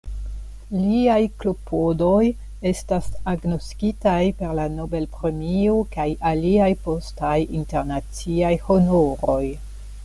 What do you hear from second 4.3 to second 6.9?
per la Nobel-premio kaj aliaj